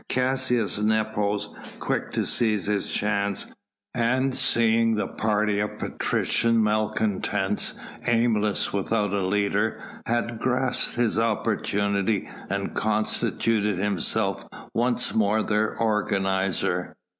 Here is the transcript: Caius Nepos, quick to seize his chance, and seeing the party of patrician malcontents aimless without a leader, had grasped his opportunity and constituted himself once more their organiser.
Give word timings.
Caius 0.09 0.79
Nepos, 0.79 1.49
quick 1.77 2.11
to 2.13 2.25
seize 2.25 2.65
his 2.65 2.87
chance, 2.91 3.53
and 3.93 4.33
seeing 4.33 4.95
the 4.95 5.07
party 5.07 5.59
of 5.59 5.77
patrician 5.77 6.63
malcontents 6.63 7.75
aimless 8.07 8.73
without 8.73 9.13
a 9.13 9.21
leader, 9.23 9.79
had 10.07 10.39
grasped 10.39 10.95
his 10.95 11.19
opportunity 11.19 12.27
and 12.49 12.73
constituted 12.73 13.77
himself 13.77 14.43
once 14.73 15.13
more 15.13 15.43
their 15.43 15.77
organiser. 15.77 16.95